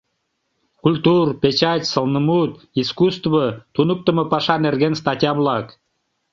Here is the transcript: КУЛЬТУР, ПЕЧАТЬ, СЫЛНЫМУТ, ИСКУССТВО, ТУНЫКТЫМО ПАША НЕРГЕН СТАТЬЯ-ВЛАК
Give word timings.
КУЛЬТУР, 0.79 1.27
ПЕЧАТЬ, 1.41 1.83
СЫЛНЫМУТ, 1.93 2.53
ИСКУССТВО, 2.81 3.45
ТУНЫКТЫМО 3.75 4.23
ПАША 4.33 4.55
НЕРГЕН 4.65 4.93
СТАТЬЯ-ВЛАК 5.01 5.67